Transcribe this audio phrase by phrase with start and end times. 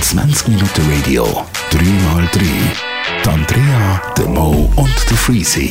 [0.00, 1.26] 20 Minuten Radio,
[1.70, 2.40] 3x3.
[3.22, 5.70] Die Andrea, der Mo und der Freezy.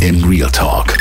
[0.00, 0.96] In Real Talk.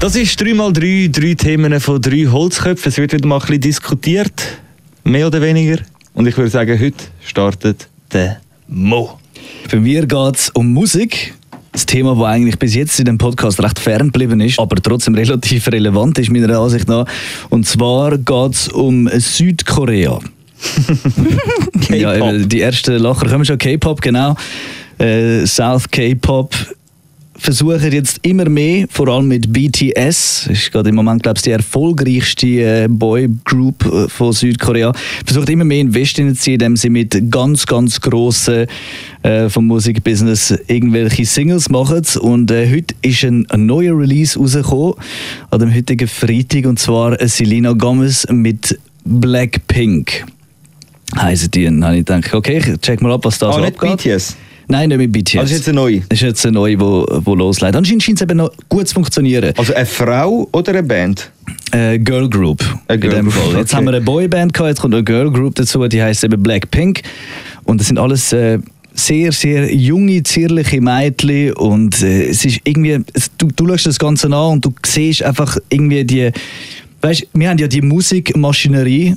[0.00, 2.88] Das ist 3x3, drei Themen von drei Holzköpfen.
[2.88, 4.58] Es wird wieder mal ein bisschen diskutiert,
[5.04, 5.82] mehr oder weniger.
[6.14, 9.18] Und ich würde sagen, heute startet der Mo.
[9.70, 11.34] Bei mir geht es um Musik.
[11.76, 15.14] Das Thema, das eigentlich bis jetzt in dem Podcast recht fern geblieben ist, aber trotzdem
[15.14, 17.04] relativ relevant ist, meiner Ansicht nach.
[17.50, 20.18] Und zwar geht es um Südkorea.
[21.90, 24.36] ja, die ersten Lacher kommen schon K-Pop, genau.
[24.96, 26.54] Äh, South K-Pop
[27.38, 31.50] versuchen jetzt immer mehr, vor allem mit BTS, ist gerade im Moment, glaube ich, die
[31.50, 34.92] erfolgreichste äh, Boy-Group äh, von Südkorea,
[35.24, 38.66] versucht immer mehr in Westen zu ziehen, indem sie mit ganz, ganz grossen
[39.22, 42.02] äh, vom Musikbusiness irgendwelche Singles machen.
[42.20, 44.94] Und äh, heute ist ein, ein neuer Release rausgekommen,
[45.50, 50.24] an dem heutigen Freitag, und zwar Selena Gomez mit Blackpink.
[51.16, 51.66] Heißen die.
[51.66, 53.80] Und dann habe ich gedacht, okay, ich check mal ab, was da Ah, so nicht
[53.80, 53.98] abgeht.
[54.02, 54.36] BTS.
[54.68, 55.36] Nein, nicht mit BTS.
[55.36, 56.00] Also ist jetzt eine neue.
[56.08, 57.76] Das ist jetzt eine neue, wo, wo losleitet.
[57.76, 59.52] Anscheinend scheint es eben noch gut zu funktionieren.
[59.56, 61.30] Also eine Frau oder eine Band?
[61.70, 62.64] Äh, Girl Group.
[62.88, 63.58] Eine Girl in dem Fall.
[63.58, 63.76] Jetzt okay.
[63.76, 67.02] haben wir eine Boyband gehabt, jetzt kommt eine Girl Group dazu, die heißt eben Blackpink.
[67.64, 68.58] Und das sind alles äh,
[68.92, 71.52] sehr, sehr junge, zierliche Mädchen.
[71.52, 75.22] Und äh, es ist irgendwie, es, du, du schaust das Ganze an und du siehst
[75.22, 76.32] einfach irgendwie die,
[77.02, 79.16] weißt, wir haben ja die Musikmaschinerie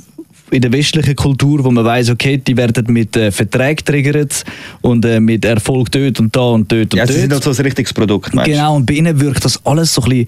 [0.50, 4.44] in der westlichen Kultur, wo man weiß, okay, die werden mit äh, Verträgen triggert
[4.80, 7.14] und äh, mit Erfolg dort und da und dort und Ja, dort.
[7.14, 8.50] sie sind halt so ein richtiges Produkt, meinst?
[8.50, 10.26] Genau, und bei ihnen wirkt das alles so ein bisschen.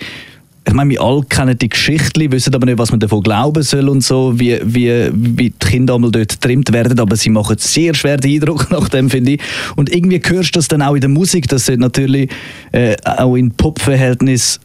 [0.65, 3.89] Ich meine, wir alle kennen die Geschichte, wissen aber nicht, was man davon glauben soll
[3.89, 7.95] und so, wie, wie, wie die Kinder einmal dort getrimmt werden, aber sie machen sehr
[7.95, 9.41] schwer den Eindruck nach dem, finde ich.
[9.75, 12.31] Und irgendwie hörst du das dann auch in der Musik, dass natürlich
[12.71, 14.61] äh, auch in Pop-Verhältnis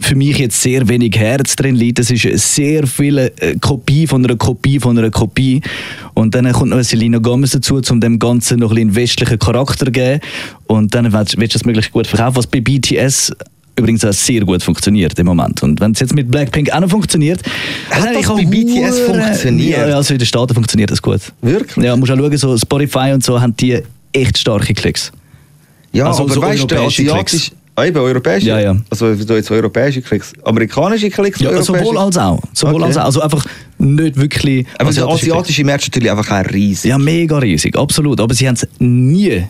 [0.00, 1.98] für mich jetzt sehr wenig Herz drin liegt.
[1.98, 5.60] Es ist sehr viele äh, Kopie von einer Kopie von einer Kopie.
[6.14, 9.38] Und dann kommt noch Selena Gomez dazu, um dem Ganzen noch ein bisschen einen westlichen
[9.38, 10.20] Charakter zu geben.
[10.66, 13.32] Und dann willst willst du das möglichst gut verkaufen, was bei BTS
[13.76, 15.62] übrigens auch sehr gut funktioniert im Moment.
[15.62, 17.40] Und wenn es jetzt mit Blackpink auch noch funktioniert...
[17.90, 19.88] Hat das bei BTS funktioniert?
[19.88, 21.20] Ja, also in den Staaten funktioniert das gut.
[21.40, 21.84] Wirklich?
[21.84, 23.80] Ja, musst auch schauen, so Spotify und so haben die
[24.12, 25.10] echt starke Klicks.
[25.92, 27.52] Ja, Also aber so weißt du, asiatisch...
[27.74, 28.48] Ah, eben, europäische?
[28.48, 28.76] Ja, ja.
[28.90, 30.32] Also so jetzt europäische Klicks.
[30.44, 31.78] Amerikanische Klicks, Ja, europäische?
[31.84, 32.42] sowohl als auch.
[32.52, 32.84] Sowohl Okay.
[32.84, 33.04] als auch.
[33.04, 33.46] Also einfach
[33.78, 34.66] nicht wirklich...
[34.78, 36.90] Aber der asiatische ist natürlich einfach auch riesig.
[36.90, 38.20] Ja, mega riesig, absolut.
[38.20, 39.42] Aber sie haben es nie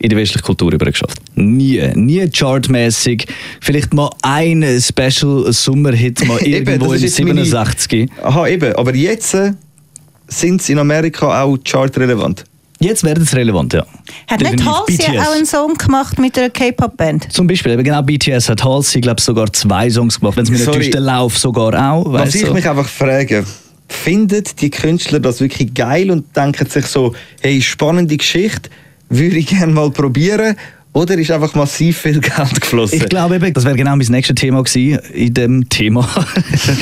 [0.00, 1.18] in die westliche Kultur übergeschafft.
[1.36, 1.80] Nie.
[1.94, 3.26] Nie chartmäßig.
[3.60, 8.10] Vielleicht mal ein Special Sommerhit mal Eben, irgendwo das in ist jetzt meine- 67.
[8.22, 8.74] Aha, eben.
[8.74, 9.36] Aber jetzt
[10.26, 12.44] sind sie in Amerika auch chartrelevant.
[12.82, 13.84] Jetzt werden es relevant, ja.
[14.26, 14.66] Hat nicht Definitiv.
[14.66, 15.26] Halsey BTS.
[15.28, 17.30] auch einen Song gemacht mit einer K-Pop-Band?
[17.30, 20.38] Zum Beispiel, eben genau BTS hat Halsey, glaube sogar zwei Songs gemacht.
[20.38, 20.78] Wenn es mir nicht Sorry.
[20.78, 22.10] täuscht, der Lauf sogar auch.
[22.10, 22.54] Was ich du?
[22.54, 23.44] mich einfach frage,
[23.86, 28.70] finden die Künstler das wirklich geil und denken sich so, hey, spannende Geschichte,
[29.10, 30.56] würde ich gerne mal probieren?
[30.92, 32.96] Oder ist einfach massiv viel Geld geflossen?
[32.96, 36.08] Ich glaube eben, das wäre genau mein nächstes Thema gewesen in dem Thema.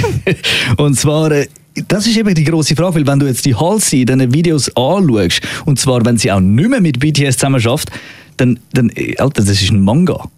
[0.78, 1.48] und zwar, äh,
[1.86, 4.68] das ist eben die große Frage, weil wenn du jetzt die Halsey in diesen Videos
[4.76, 7.90] anschaust, und zwar, wenn sie auch nicht mehr mit BTS zusammen schafft,
[8.36, 10.28] dann, dann äh, Alter, das ist ein Manga.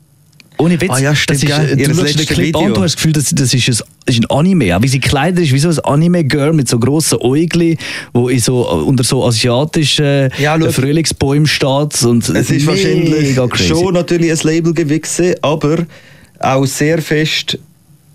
[0.61, 0.91] Ohne Witz.
[0.91, 1.81] Ah ja, stimmt, das ist, gell?
[1.81, 2.75] äh, du schaust den Clip an, Video.
[2.75, 4.77] du hast das Gefühl, das, das ist, ein, das ist ein Anime.
[4.77, 7.79] Auch wie sie kleidet ist, wie so ein Anime-Girl mit so grossen Äugli,
[8.13, 10.71] wo in so, unter so asiatischen Ja, schau.
[10.71, 12.03] Frühlingsbäumen steht.
[12.03, 13.69] Und es ist wahrscheinlich crazy.
[13.69, 15.87] schon natürlich ein Label gewesen, aber
[16.41, 17.59] auch sehr fest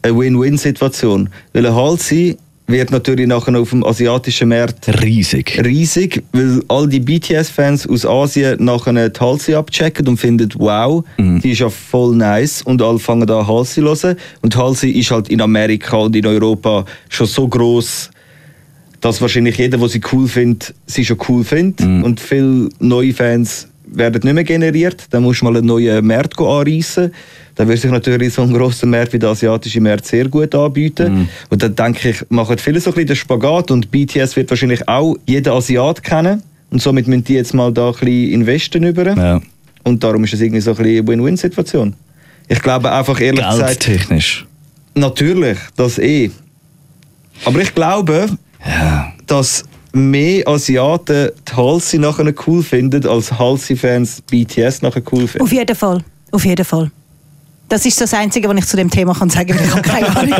[0.03, 1.29] eine Win-Win-Situation.
[1.53, 2.37] Weil Halsey
[2.67, 5.61] wird natürlich nachher auf dem asiatischen Markt riesig.
[5.63, 11.51] riesig, weil all die BTS-Fans aus Asien nachher die Halsey abchecken und finden, wow, die
[11.51, 14.17] ist ja voll nice und alle fangen an Halsey zu hören.
[14.41, 18.09] Und Halsey ist halt in Amerika und in Europa schon so groß,
[19.01, 21.85] dass wahrscheinlich jeder, der sie cool findet, sie schon cool findet.
[22.03, 25.05] Und viele neue Fans werden nicht mehr generiert.
[25.11, 27.13] Dann musst du mal einen neuen Markt anreissen.
[27.55, 31.29] Dann würde sich natürlich so ein grosser Markt wie der asiatische Markt sehr gut anbieten.
[31.49, 34.87] Und dann denke ich, machen viele so ein bisschen den Spagat und BTS wird wahrscheinlich
[34.87, 36.43] auch jeden Asiat kennen.
[36.71, 39.15] Und somit müssen die jetzt mal da ein bisschen investen über.
[39.15, 39.41] Ja.
[39.83, 41.93] Und darum ist es irgendwie so ein bisschen eine Win-Win-Situation.
[42.47, 44.45] Ich glaube einfach ehrlich gesagt, Geldtechnisch.
[44.95, 46.31] natürlich, das eh.
[47.45, 48.27] Aber ich glaube,
[48.65, 49.13] Ja.
[49.27, 49.63] dass
[49.95, 55.41] mehr Asiaten die Halsey nachher cool finden, als Halsey-Fans BTS nachher cool finden.
[55.41, 56.03] Auf jeden Fall.
[56.31, 56.91] Auf jeden Fall.
[57.67, 59.65] Das ist das Einzige, was ich zu dem Thema kann sagen kann.
[59.65, 60.33] Ich habe keine Ahnung,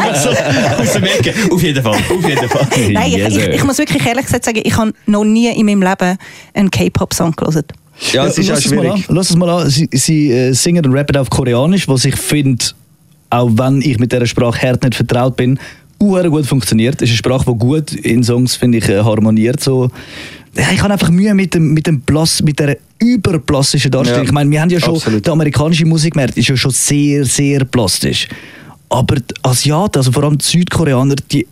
[0.00, 0.30] Also,
[0.78, 1.34] Aus dem Ecke.
[1.50, 1.94] Auf jeden Fall.
[1.94, 2.68] Auf jeden Fall.
[2.90, 5.82] Nein, ich, ich, ich muss wirklich ehrlich gesagt sagen, ich habe noch nie in meinem
[5.82, 6.16] Leben
[6.54, 7.64] einen K-Pop-Song gelesen.
[8.12, 9.08] Ja, es ist auch lass es mal schwierig.
[9.08, 9.14] an.
[9.14, 9.68] Lass es mal an.
[9.68, 12.64] Sie, sie äh, singen und rappen auf Koreanisch, was ich finde
[13.30, 15.58] auch wenn ich mit dieser Sprache hart nicht vertraut bin,
[16.00, 17.02] uhr gut funktioniert.
[17.02, 19.60] Es ist eine Sprache, die gut in Songs, finde ich, äh, harmoniert.
[19.60, 19.90] So.
[20.54, 24.22] Ich habe einfach Mühe mit dem, mit dem Plus, mit der überplastischen Darstellung.
[24.22, 25.24] Ja, ich meine, wir haben ja schon, absolut.
[25.24, 28.28] der amerikanische Musikmarkt ist ja schon sehr, sehr plastisch.
[28.88, 31.46] Aber die Asiaten, also vor allem die Südkoreaner, die,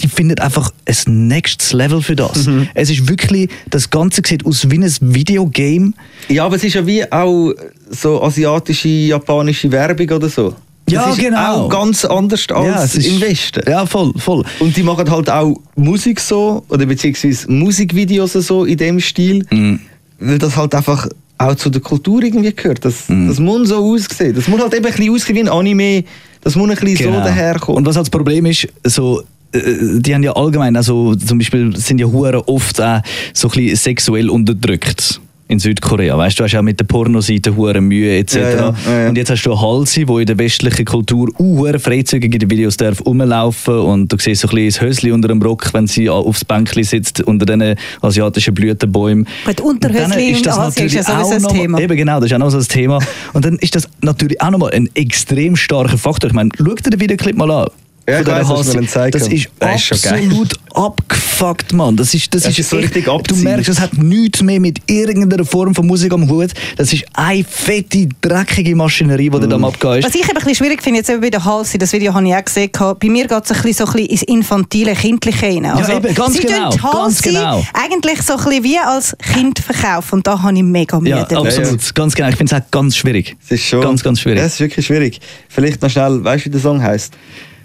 [0.00, 2.46] die finden einfach ein nächstes Level für das.
[2.46, 2.68] Mhm.
[2.74, 5.92] Es ist wirklich, das Ganze sieht aus wie ein Videogame.
[6.28, 7.52] Ja, aber es ist ja wie auch
[7.90, 10.54] so asiatische, japanische Werbung oder so.
[10.92, 11.66] Ja, das ist genau.
[11.66, 13.62] auch ganz anders als es ist- im Westen.
[13.68, 14.44] Ja, voll, voll.
[14.60, 19.80] Und die machen halt auch Musik so, oder beziehungsweise Musikvideos so in dem Stil, Mhm.
[20.18, 21.08] weil das halt einfach
[21.38, 22.84] auch zu der Kultur irgendwie gehört.
[22.84, 23.28] Das, Mhm.
[23.28, 24.34] das muss so aussehen.
[24.34, 26.04] Das muss halt eben ein bisschen aussehen wie ein Anime.
[26.42, 27.76] Das muss ein bisschen so daherkommen.
[27.76, 27.78] Genau.
[27.78, 29.22] Und was halt das Problem ist, so,
[29.52, 29.60] äh,
[30.00, 33.00] die haben ja allgemein, also zum Beispiel sind ja Huren oft auch
[33.32, 36.16] so ein bisschen sexuell unterdrückt in Südkorea.
[36.16, 38.34] Weißt du, du hast ja mit der Pornoseite hure Mühe etc.
[38.34, 39.08] Ja, ja, ja, ja.
[39.08, 42.76] Und jetzt hast du Halsi, wo in der westlichen Kultur uh, freizügig in den Videos
[42.76, 46.08] darf rumlaufen und du siehst so ein bisschen das Hösli unter dem Rock, wenn sie
[46.08, 49.26] aufs Bänkli sitzt unter diesen asiatischen Blütenbäumen.
[49.44, 51.80] Gut, Unterhösli Und dann in das Asien ist ja sowieso auch ein noch- Thema.
[51.80, 52.98] Eben genau, das ist auch noch so ein Thema.
[53.32, 56.30] Und dann ist das natürlich auch nochmal ein extrem starker Faktor.
[56.30, 57.70] Ich meine, schau dir den Videoclip mal an.
[58.10, 59.12] Ja, Von dieser was zeigen.
[59.18, 60.24] Das ist Das ist schon geil.
[60.26, 61.96] absolut abgefuckt, Mann.
[61.96, 64.60] Das ist, das Das ist, ist so echt- richtig Du merkst, das hat nichts mehr
[64.60, 66.50] mit irgendeiner Form von Musik am Hut.
[66.76, 69.52] Das ist eine fette, dreckige Maschinerie, die da Mm.
[69.54, 70.14] am Abgehen Was ist.
[70.16, 72.34] ich eben ein bisschen schwierig finde, jetzt eben bei der Halsey, das Video habe ich
[72.34, 75.42] auch gesehen, gehabt, bei mir geht es ein bisschen, so ein bisschen ins infantile, kindliche
[75.46, 75.66] rein.
[75.66, 77.66] Also, eben, ganz sie genau, tun die ganz genau.
[77.74, 81.22] eigentlich so ein bisschen wie als Kind verkaufen und da habe ich mega Mühe Ja,
[81.22, 81.94] absolut.
[81.94, 82.28] Ganz genau.
[82.28, 83.36] Ich finde es auch ganz schwierig.
[83.44, 84.38] Es ist schon, Ganz, ganz schwierig.
[84.38, 85.20] Ja, es ist wirklich schwierig.
[85.48, 87.12] Vielleicht noch schnell, weißt du, wie der Song heißt?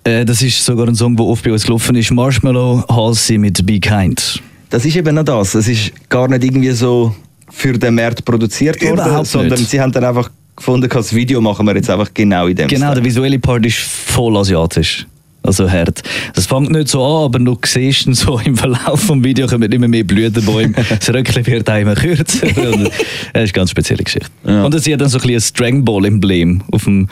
[0.05, 2.11] Äh, das ist sogar ein Song, der oft bei uns gelaufen ist.
[2.11, 4.41] Marshmallow Halsey mit Be Kind.
[4.69, 5.55] Das ist eben noch das.
[5.55, 7.15] Es ist gar nicht irgendwie so
[7.49, 9.69] für den Markt produziert worden, Überhaupt sondern nicht.
[9.69, 12.87] sie haben dann einfach gefunden, das Video machen wir jetzt einfach genau in dem Genau,
[12.87, 12.95] Style.
[12.95, 15.05] der visuelle Part ist voll asiatisch.
[15.45, 16.01] Also hart.
[16.33, 19.87] Das fängt nicht so an, aber du siehst so im Verlauf des Videos kommen immer
[19.87, 20.73] mehr Blütenbäume.
[20.89, 22.47] das Röckchen wird auch immer kürzer.
[22.57, 24.29] Und Das ist eine ganz spezielle Geschichte.
[24.45, 24.63] Ja.
[24.63, 27.07] Und es hat dann so ein, bisschen ein Dragon Ball Emblem auf dem,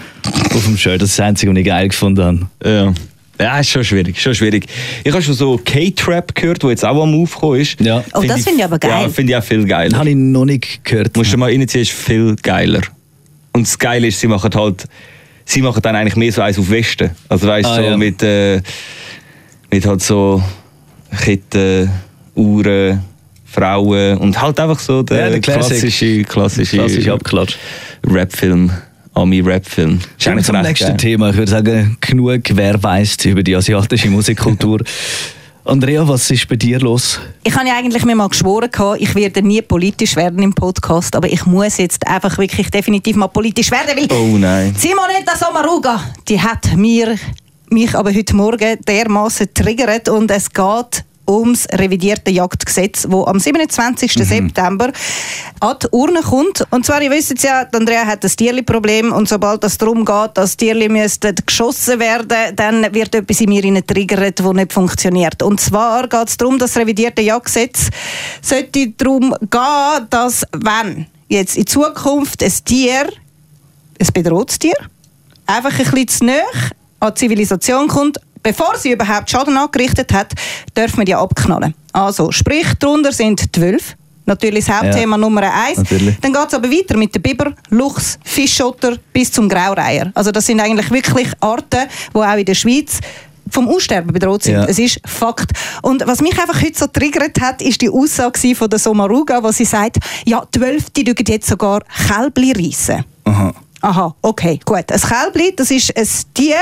[0.53, 1.01] auf dem Shirt.
[1.01, 2.47] Das ist das Einzige, was ich geil gefunden habe.
[2.65, 2.93] Ja.
[3.39, 4.67] Ja, ist schon schwierig, schon schwierig.
[5.03, 7.81] Ich habe schon so K-Trap gehört, wo jetzt auch am Aufkommen ist.
[7.81, 8.03] Ja.
[8.13, 8.91] Oh, das finde ich aber geil.
[8.91, 9.97] Ja, finde ich auch viel Das geiler.
[9.97, 11.17] habe ich noch nicht gehört.
[11.17, 12.81] Musst du mal reinziehen, ist viel geiler.
[13.51, 14.85] Und das Geile ist, sie machen halt,
[15.45, 17.11] sie machen dann eigentlich mehr so eins auf Westen.
[17.29, 17.97] Also weißt du, Ah, so ja.
[17.97, 18.61] mit, äh,
[19.71, 20.41] mit halt so
[21.23, 21.89] Ketten,
[22.35, 23.01] Uhren,
[23.45, 27.57] Frauen und halt einfach so der, Ja, der klassische, klassische, Klassisch abgeklatscht.
[28.07, 28.71] Rap-Film,
[29.13, 29.99] Ami-Rap-Film.
[30.17, 30.97] Zum nächsten geil.
[30.97, 31.29] Thema.
[31.29, 34.81] Ich würde sagen, genug wer weiss über die asiatische Musikkultur.
[35.65, 37.21] Andrea, was ist bei dir los?
[37.41, 41.15] Ich habe ja eigentlich mir mal geschworen, gehabt, ich werde nie politisch werden im Podcast,
[41.15, 44.75] aber ich muss jetzt einfach wirklich definitiv mal politisch werden, weil Oh nein.
[44.77, 47.15] Simonetta Sommaruga, die hat mir,
[47.69, 54.11] mich aber heute Morgen dermaßen triggert und es geht ums revidierte Jagdgesetz, wo am 27.
[54.13, 54.91] September
[55.59, 56.65] an die Urne kommt.
[56.71, 60.57] Und zwar, ihr wisst ja, Andrea hat das Tierli-Problem und sobald es darum geht, dass
[60.57, 65.41] Tierli müssten geschossen werden, dann wird etwas in mir triggert, das nicht funktioniert.
[65.41, 67.89] Und zwar geht es darum, das revidierte Jagdgesetz
[68.41, 73.07] sollte darum gehen, dass wenn jetzt in Zukunft ein Tier
[73.99, 74.75] ein bedrohtes Tier,
[75.45, 76.43] einfach ein bisschen zu nahe
[76.99, 80.33] an die Zivilisation kommt, bevor sie überhaupt Schaden angerichtet hat,
[80.77, 81.73] dürfen wir die abknallen.
[81.91, 83.93] Also, sprich, darunter sind die Wölfe.
[84.25, 85.77] Natürlich das Hauptthema Ja, Nummer eins.
[85.79, 86.17] natürlich.
[86.21, 90.11] Dann geht es aber weiter mit der Biber, Luchs, Fischschotter bis zum Graureiher.
[90.15, 92.99] Also das sind eigentlich wirklich Arten, die auch in der Schweiz
[93.49, 94.55] vom Aussterben bedroht sind.
[94.55, 94.63] Ja.
[94.65, 95.51] Es ist Fakt.
[95.81, 99.51] Und was mich einfach heute so triggert hat, ist die Aussage von der Somaruga, wo
[99.51, 103.03] sie sagt, ja, die Wölfe, die jetzt sogar Kälbli reissen.
[103.25, 103.53] Aha.
[103.81, 104.89] Aha, okay, gut.
[104.89, 106.55] Ein Kälbli, das ist ein Tier,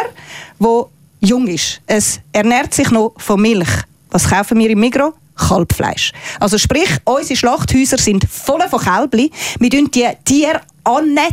[0.57, 0.85] das
[1.21, 1.81] jung ist.
[1.85, 3.69] Es ernährt sich noch von Milch.
[4.09, 5.13] Was kaufen wir im Migros?
[5.35, 6.11] Kalbfleisch.
[6.39, 9.31] Also sprich, unsere Schlachthäuser sind voll von Kälbli.
[9.59, 10.61] Wir züchten die Tiere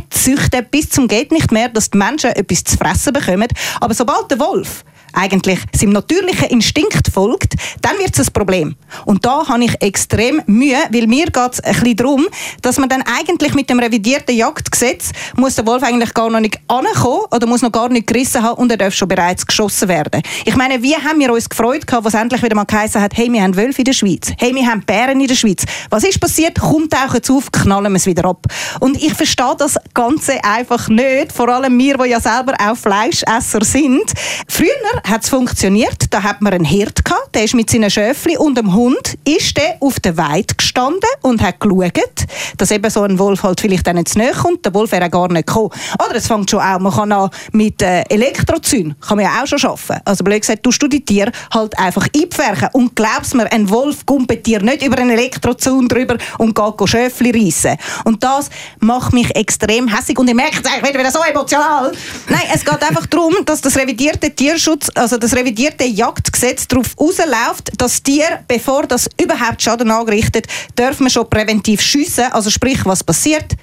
[0.09, 3.47] züchten bis zum geht nicht mehr, dass die Menschen etwas zu fressen bekommen.
[3.81, 8.75] Aber sobald der Wolf eigentlich seinem natürlichen Instinkt folgt, dann wird es ein Problem.
[9.05, 12.27] Und da habe ich extrem Mühe, weil mir geht es ein bisschen darum,
[12.61, 16.59] dass man dann eigentlich mit dem revidierten Jagdgesetz muss der Wolf eigentlich gar noch nicht
[16.67, 20.21] ankommen oder muss noch gar nicht gerissen haben und er darf schon bereits geschossen werden.
[20.45, 23.31] Ich meine, wie haben wir uns gefreut, gehabt, was endlich wieder mal geheißen hat, hey,
[23.31, 25.63] wir haben Wölfe in der Schweiz, hey, wir haben Bären in der Schweiz.
[25.89, 26.59] Was ist passiert?
[26.59, 28.45] Kommt tauchen zu auf, knallen wir es wieder ab.
[28.79, 33.63] Und ich verstehe das Ganze einfach nicht, vor allem wir, die ja selber auch Fleischesser
[33.63, 34.11] sind.
[34.47, 34.67] Früher
[35.03, 36.05] hat es funktioniert.
[36.11, 39.57] Da hat man einen Hirt gehabt, der ist mit seinen Schöfli und dem Hund ist
[39.57, 42.25] der auf der Weide gestanden und hat geschaut,
[42.57, 44.65] dass eben so ein Wolf halt vielleicht dann nicht nahe kommt.
[44.65, 45.71] Der Wolf wäre gar nicht gekommen.
[46.05, 49.47] Oder es fängt schon auch, man kann auch mit äh, Elektrozyn, kann man ja auch
[49.47, 50.01] schon arbeiten.
[50.05, 54.05] Also blöd gesagt, tust du die Tiere halt einfach einpferchen und glaubst mir, ein Wolf
[54.05, 57.77] gumpet dir nicht über einen Elektrozaun drüber und geht Schöfli reissen.
[58.03, 61.91] Und das macht mich extrem hässig und ich merke es eigentlich wieder so emotional.
[62.27, 67.71] Nein, es geht einfach darum, dass das revidierte Tierschutz, also das revidierte Jagdgesetz darauf rausläuft,
[67.77, 72.25] dass Tier, bevor das überhaupt Schaden angerichtet, dürfen wir schon präventiv schiessen.
[72.31, 73.55] Also sprich, was passiert?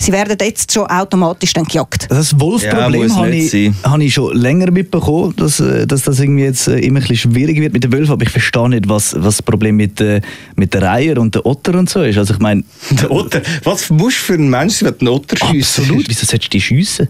[0.00, 2.06] Sie werden jetzt schon automatisch dann gejagt.
[2.08, 6.02] Das Ja, Wolfproblem muss habe nicht ich, habe ich schon länger mitbekommen, dass, äh, dass
[6.02, 8.12] das irgendwie jetzt äh, immer ein bisschen schwierig wird mit den Wölfen.
[8.12, 10.20] Aber ich verstehe nicht, was, was das Problem mit, äh,
[10.54, 12.16] mit den Reiher und den Otter und so ist.
[12.16, 13.42] Also ich meine, Der Otter.
[13.64, 15.80] Was musst du für einen Menschen, der den Otter schießt?
[15.80, 16.08] absolut.
[16.08, 17.08] Wieso solltest du die schiessen?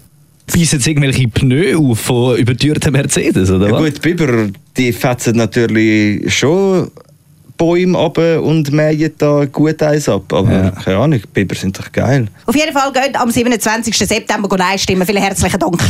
[0.52, 3.80] Beißen jetzt irgendwelche Pneu auf von übertürten Mercedes, oder Ja was?
[3.84, 6.90] gut, Biber, die fetzen natürlich schon
[7.56, 10.32] Bäume ab und mähen da gut eins ab.
[10.32, 10.70] Aber Ja.
[10.70, 12.28] keine Ahnung, Biber sind doch geil.
[12.46, 13.96] Auf jeden Fall geht am 27.
[13.96, 15.04] September Nein stimmen.
[15.06, 15.78] Vielen herzlichen Dank.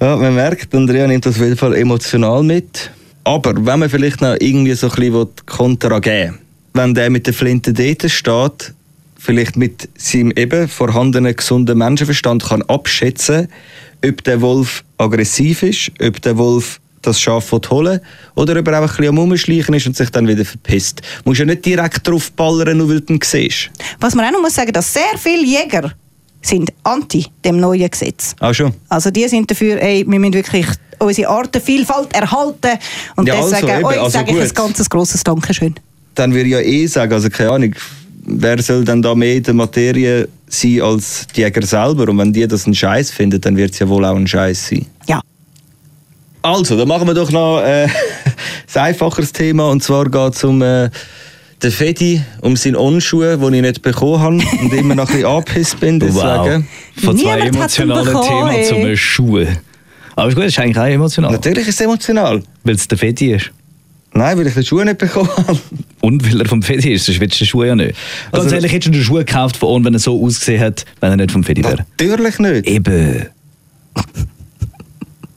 [0.00, 2.90] Ja, man merkt, Andrea nimmt das auf jeden Fall emotional mit.
[3.24, 6.38] Aber wenn man vielleicht noch irgendwie so ein bisschen Kontra geben will,
[6.72, 8.72] wenn der mit der Flinte dort steht,
[9.20, 13.48] vielleicht mit seinem eben vorhandenen gesunden Menschenverstand kann abschätzen,
[14.04, 18.00] ob der Wolf aggressiv ist, ob der Wolf das Schaf holen
[18.34, 21.00] oder ob er einfach ein bisschen am Rumschleichen ist und sich dann wieder verpisst.
[21.00, 23.70] Du musst ja nicht direkt drauf ballern, nur weil du ihn siehst.
[24.00, 25.92] Was man auch noch muss sagen, dass sehr viele Jäger
[26.42, 28.34] sind anti dem neuen Gesetz.
[28.40, 28.72] Auch schon.
[28.88, 30.66] Also die sind dafür, ey, wir müssen wirklich
[30.98, 32.78] unsere Artenvielfalt erhalten.
[33.16, 34.44] Und Ja, also deswegen eben, euch also sage ich gut.
[34.44, 35.74] ein ganzes grosses Dankeschön.
[36.14, 37.74] dann würde ich ja eh sagen, also keine Ahnung,
[38.24, 42.08] wer soll denn da mehr in der Materie sein als die Jäger selber?
[42.08, 44.68] Und wenn die das einen Scheiß finden, dann wird es ja wohl auch ein Scheiß
[44.68, 44.86] sein.
[45.08, 45.20] Ja.
[46.42, 47.84] Also, dann machen wir doch noch äh,
[48.74, 49.70] ein einfacheres Thema.
[49.70, 50.90] Und zwar geht es um äh,
[51.62, 55.26] den Fedi, um seinen Onschuh, den ich nicht bekommen habe und immer noch ein bisschen
[55.26, 56.00] angepisst bin.
[56.00, 56.66] Deswegen.
[56.96, 58.64] Von zwei Niemand emotionalen Themen ey.
[58.64, 59.48] zum Schuhe.
[60.16, 61.32] Aber ist gut, das ist eigentlich auch emotional.
[61.32, 62.42] Natürlich ist es emotional.
[62.64, 63.52] Weil es der Feti ist.
[64.12, 65.58] Nein, weil ich den Schuh nicht bekommen habe.
[66.00, 67.94] Und weil er vom Fedi ist, sonst willst du den Schuh ja nicht.
[68.32, 70.84] Ganz Also- ehrlich, hättest du den Schuh gekauft von ohne, wenn er so ausgesehen hat,
[71.00, 71.86] wenn er nicht vom Fedi wäre.
[71.98, 72.66] Natürlich nicht.
[72.66, 73.26] Eben.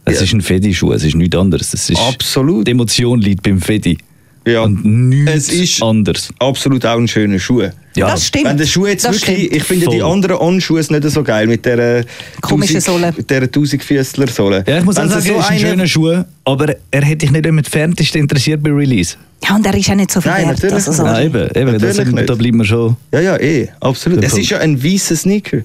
[0.06, 0.24] Es Ja.
[0.24, 1.74] ist ein Fedi-Schuh, es ist nichts anderes.
[1.74, 2.68] Es ist Absolut.
[2.68, 3.98] Die Emotion liegt beim Fedi.
[4.46, 4.62] Ja.
[4.64, 6.30] Und nichts Es ist anderes.
[6.40, 7.62] absolut auch ein schöner Schuh.
[7.96, 8.46] Ja, Das stimmt.
[8.46, 9.56] Wenn der Schuh jetzt Das wirklich, stimmt.
[9.56, 10.12] ich finde die Voll.
[10.12, 12.04] anderen On-Schuhe nicht so geil mit der
[12.42, 13.14] Komischen Sohle.
[13.16, 14.64] Mit der 1000 Füßler Sohle.
[14.68, 17.32] Ja, ich muss auch Wenn sagen, er ist ein schöner Schuh, aber er hätte dich
[17.32, 19.16] nicht im entferntesten interessiert bei Release.
[19.48, 20.54] Ja, und er ist auch nicht so viel Nein, wert.
[20.58, 21.04] natürlich Also so.
[21.04, 22.30] Nein, eben, eben das sind, nicht.
[22.30, 24.24] da bleiben wir schon Ja, ja, eh, absolut.
[24.24, 24.44] Es Punkt.
[24.44, 25.60] ist ja ein weißer Sneaker.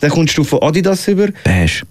[0.00, 1.28] Dann kommst du von Adidas über.
[1.44, 1.82] beige.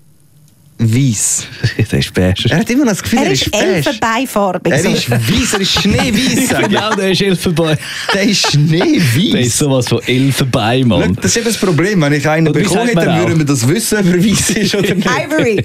[0.80, 1.48] Weiß.
[1.78, 2.50] das ist beige.
[2.50, 3.66] Er hat immer noch das Gefühl, Er er ist ist beige.
[3.66, 4.74] elfenbeifarbig.
[4.74, 6.50] Er ist weiß, er ist schneeweiß.
[6.70, 7.78] Genau, der ist Elfenbein.
[8.14, 9.58] Der ist Der ist schneeweiß.
[9.58, 11.16] sowas von Elfenbein, Schau, Mann.
[11.16, 12.02] Das ist eben das Problem.
[12.02, 15.08] Wenn ich einen hätte, dann würden wir das wissen, ob er weiß ist oder nicht.
[15.10, 15.64] Ivory.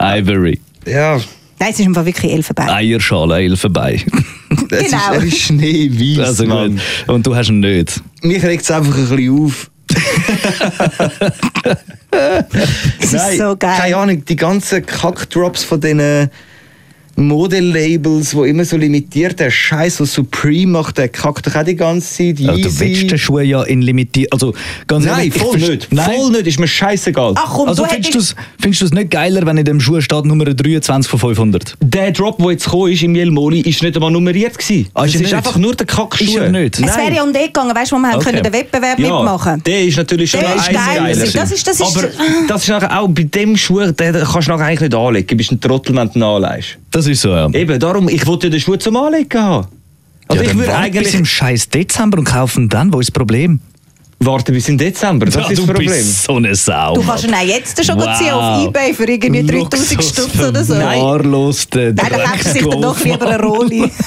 [0.00, 0.60] Ivory.
[0.86, 1.20] Ja,
[1.58, 2.68] Nein, es ist einfach wirklich Elfenbein.
[2.70, 3.96] Eierschale, Elfenbein.
[4.70, 5.12] es ist, Genau.
[5.12, 6.80] er ist schneeweiß, Also Mann.
[7.08, 8.00] Und du hast ihn nicht.
[8.22, 9.70] Mich regt es einfach ein bisschen auf.
[13.00, 13.76] Es ist so geil.
[13.78, 16.30] Keine Ahnung, die ganzen Kackdrops von diesen
[17.20, 21.76] Modellabels, die immer so limitiert, der Scheiß, was Supreme macht, der kackt doch auch die
[21.76, 22.40] ganze Zeit.
[22.40, 24.32] Ja, du willst den Schuh ja in limitiert.
[24.32, 24.54] Also,
[24.86, 25.88] ganz Nein, ehrlich, ich voll nicht.
[25.90, 26.10] Nein.
[26.10, 27.34] Voll nicht, ist mir scheißegal.
[27.36, 30.24] Ach komm, Also du findest du es findest nicht geiler, wenn in dem Schuh steht
[30.24, 31.76] Nummer 23 von 500?
[31.82, 34.58] Der Drop, der jetzt gekommen ist im Jelmoli, ist nicht einmal nummeriert.
[34.58, 34.88] Gewesen.
[34.94, 36.24] Ah, ist es ist einfach nur der Kackschuh.
[36.24, 36.78] Ist er nicht?
[36.78, 38.24] Es wäre ja um den gegangen, weißt du, wo wir Okay.
[38.24, 41.14] können den Wettbewerb Ja, mitmachen der ist natürlich schon Der ist geil.
[41.14, 42.08] Das ist- das ist- Aber
[42.48, 45.26] das ist nachher auch bei dem Schuh, den kannst du nachher eigentlich nicht anlegen.
[45.28, 46.78] Du bist ein Trottel, wenn du ihn anlegst.
[46.90, 47.48] Das ist so, ja.
[47.50, 49.68] Eben, darum, ich wollte ja den Schuh zum Anlegen haben.
[50.28, 52.92] Also ja, ich würde wart bis eigentlich im scheiß Dezember und kaufen dann.
[52.92, 53.60] Wo ist das Problem?
[54.22, 55.24] warten bis im Dezember.
[55.26, 55.88] Das Ja, ist das du Problem.
[55.90, 56.92] bist so eine Sau.
[56.94, 58.18] Du kannst ihn auch jetzt schon Wow.
[58.18, 60.74] ziehen auf Ebay für irgendwie 3000 Stutz oder so.
[60.74, 61.00] Nein.
[61.00, 63.90] Nein, dann kauft er sich dann doch lieber eine Rolli.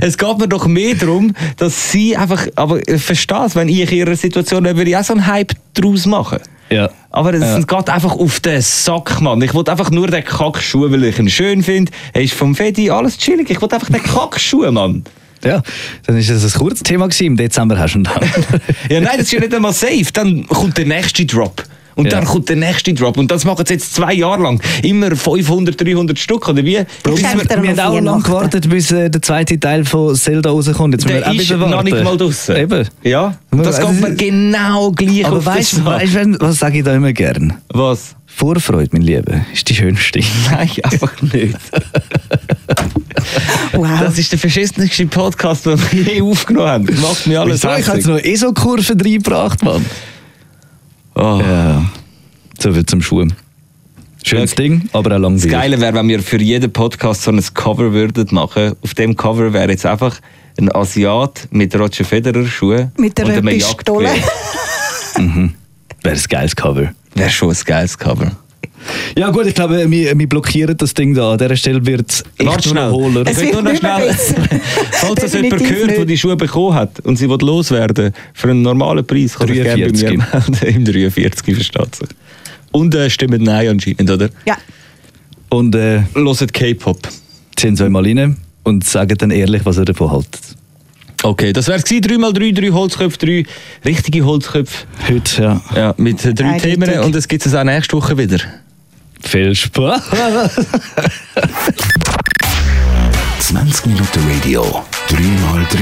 [0.00, 4.16] Es geht mir doch mehr darum, dass sie einfach, aber verstehst, wenn ich in ihrer
[4.16, 6.38] Situation wäre, würde ich auch so einen Hype draus machen.
[6.70, 6.90] Ja.
[7.10, 7.58] Aber es Ja.
[7.60, 9.40] geht einfach auf den Sack, Mann.
[9.42, 11.92] Ich wollte einfach nur den Kackschuh, weil ich ihn schön finde.
[12.12, 13.50] Er ist vom Fedi, alles chillig.
[13.50, 15.04] Ich wollte einfach den Kackschuh, Mann.
[15.44, 15.62] Ja,
[16.06, 17.26] dann ist das ein kurzes Thema gewesen.
[17.26, 18.22] Im Dezember hast du ihn dann.
[18.88, 20.06] Ja, nein, das ist ja nicht einmal safe.
[20.12, 21.62] Dann kommt der nächste Drop.
[21.96, 22.10] Und Ja.
[22.12, 23.16] dann kommt der nächste Drop.
[23.16, 24.60] Und das machen sie jetzt zwei Jahre lang.
[24.82, 26.78] Immer 500, 300 Stück, oder wie?
[27.02, 28.22] Bis wir- Wir haben noch auch lange Weihnachten.
[28.24, 30.94] gewartet, bis äh, der zweite Teil von Zelda rauskommt.
[30.94, 32.56] Jetzt müssen wir der auch ist noch nicht mal draussen.
[32.56, 32.88] Eben.
[33.02, 35.86] Ja, das Also, geht mir genau gleich Aber auf den weißt du, Sack.
[35.86, 37.54] weißt, du, was sage ich da immer gern?
[37.68, 38.16] Was?
[38.26, 40.18] Vorfreude, mein Lieber, ist die schönste.
[40.50, 41.54] Nein, einfach nicht.
[43.72, 43.88] Wow.
[44.00, 46.86] Das ist der verschissenste Podcast, den wir je aufgenommen haben.
[46.86, 47.64] Das macht mir alles?
[47.64, 49.84] Ich habe jetzt noch ESO-Kurven reingebracht, Mann.
[51.14, 51.40] Oh.
[51.40, 51.84] Ja.
[52.58, 53.26] So viel zum Schuh.
[54.24, 54.56] Schönes Ja.
[54.56, 55.50] Ding, aber auch Das langweilig.
[55.52, 58.74] Geile wäre, wenn wir für jeden Podcast so ein Cover würden machen.
[58.82, 60.18] Auf dem Cover wäre jetzt einfach
[60.58, 64.08] ein Asiat mit Roger Federer Schuhen Mit und einer einem Pistole.
[64.08, 64.24] Jagdgewehr.
[66.02, 66.92] Wäre ein geiles Cover.
[67.14, 68.32] Wäre schon ein geiles Cover.
[69.16, 71.32] Ja gut, ich glaube, wir, wir blockieren das Ding da.
[71.32, 72.90] An dieser Stelle wird es echt schnell.
[72.90, 73.22] Holer.
[73.26, 74.14] Es Ich wird nur noch nicht mehr schnell,
[74.92, 76.10] falls das jemand gehört, der nicht.
[76.10, 79.86] die Schuhe bekommen hat und sie will loswerden für einen normalen Preis, kann sich gerne
[79.86, 80.18] bei mir 43.
[80.18, 80.76] melden.
[80.76, 82.08] Im 43 versteht sich.
[82.72, 84.28] Und äh, stimmt Nein anscheinend, oder?
[84.46, 84.56] Ja.
[85.48, 86.98] Und äh, Hört K-Pop.
[87.56, 90.40] ziehen Sie mal rein und sagen dann ehrlich, was ihr davon haltet.
[91.22, 93.44] Okay, das wäre es 3x3, 3 Holzköpfe, 3
[93.86, 94.84] richtige Holzköpfe.
[95.08, 95.62] Heute, ja.
[95.74, 96.58] Ja, mit drei.
[96.58, 98.38] Themen und es gibt es auch nächste Woche wieder.
[99.20, 100.02] Viel Spaß.
[103.40, 105.78] 20 Minuten Radio, 3x3.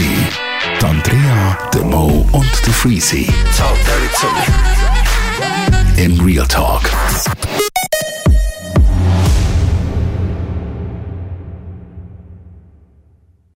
[0.81, 3.29] Die Andrea, der Mo und der Freezy.
[5.97, 6.83] In Real Talk.